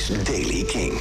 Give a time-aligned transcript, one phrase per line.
[0.00, 0.92] is Daily King.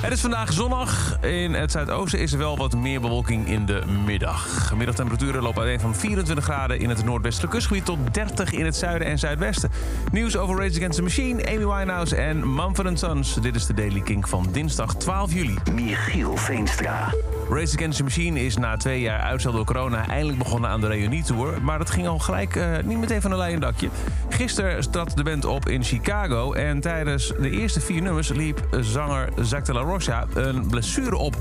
[0.00, 1.18] Het is vandaag zonnig.
[1.20, 4.72] In het zuidoosten is er wel wat meer bewolking in de middag.
[4.76, 7.84] Middagtemperaturen lopen uiteen van 24 graden in het noordwestelijke kustgebied...
[7.84, 9.70] tot 30 in het zuiden en zuidwesten.
[10.12, 13.34] Nieuws over Rage Against the Machine, Amy Winehouse en Mumford Sons.
[13.34, 15.54] Dit is de Daily Kink van dinsdag 12 juli.
[15.74, 17.14] Michiel Veenstra.
[17.48, 20.08] Rage Against the Machine is na twee jaar uitstel door corona...
[20.08, 21.62] eindelijk begonnen aan de reunietour.
[21.62, 23.88] Maar dat ging al gelijk uh, niet meteen van een leien dakje.
[24.28, 26.52] Gisteren trad de band op in Chicago...
[26.52, 31.36] en tijdens de eerste vier nummers liep zanger Zach de la Rocha een blessure op.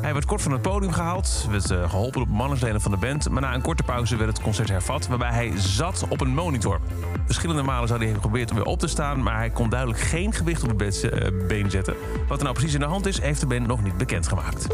[0.00, 3.30] Hij werd kort van het podium gehaald, werd uh, geholpen door mannesleden van de band...
[3.30, 5.06] maar na een korte pauze werd het concert hervat...
[5.06, 6.80] waarbij hij zat op een monitor.
[7.24, 9.22] Verschillende malen zou hij hebben geprobeerd om weer op te staan...
[9.22, 11.94] maar hij kon duidelijk geen gewicht op het uh, been zetten.
[12.28, 14.66] Wat er nou precies in de hand is, heeft de band nog niet bekendgemaakt.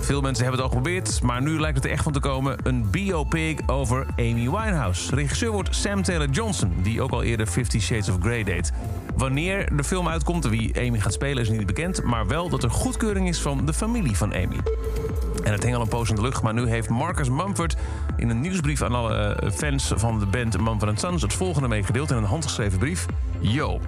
[0.00, 2.56] Veel mensen hebben het al geprobeerd, maar nu lijkt het er echt van te komen.
[2.62, 5.14] Een biopic over Amy Winehouse.
[5.14, 8.72] Regisseur wordt Sam Taylor Johnson, die ook al eerder Fifty Shades of Grey deed.
[9.16, 12.02] Wanneer de film uitkomt en wie Amy gaat spelen is niet bekend...
[12.02, 14.60] maar wel dat er goedkeuring is van de familie van Amy.
[15.44, 17.76] En het hing al een poos in de lucht, maar nu heeft Marcus Mumford...
[18.16, 21.22] in een nieuwsbrief aan alle eh, fans van de band Mumford Sons...
[21.22, 23.06] het volgende meegedeeld in een handgeschreven brief.
[23.38, 23.80] Yo,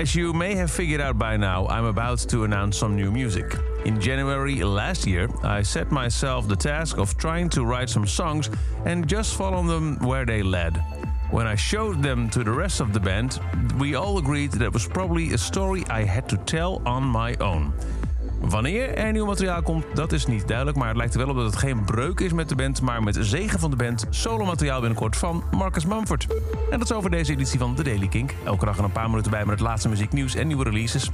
[0.00, 1.70] as you may have figured out by now...
[1.70, 3.73] I'm about to announce some new music.
[3.84, 8.48] In January last year, I set myself the task of trying to write some songs...
[8.86, 10.82] and just follow them where they led.
[11.30, 13.40] When I showed them to the rest of the band,
[13.78, 17.34] we all agreed that it was probably a story I had to tell on my
[17.36, 17.74] own.
[18.48, 20.76] Wanneer er nieuw materiaal komt, dat is niet duidelijk.
[20.76, 22.80] Maar het lijkt er wel op dat het geen breuk is met de band.
[22.80, 26.26] Maar met zegen van de band solo materiaal binnenkort van Marcus Mumford.
[26.70, 28.34] En dat is over deze editie van The Daily Kink.
[28.44, 31.10] Elke dag een paar minuten bij met het laatste muzieknieuws en nieuwe releases.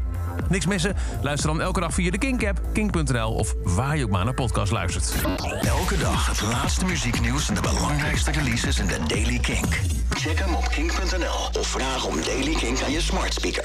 [0.48, 0.96] Niks missen?
[1.22, 4.72] Luister dan elke dag via de Kink-app, kink.nl of waar je ook maar naar podcast
[4.72, 5.14] luistert.
[5.62, 9.80] Elke dag het laatste muzieknieuws en de belangrijkste releases in de Daily Kink.
[10.10, 13.58] Check hem op kink.nl of vraag om Daily Kink aan je smart speaker.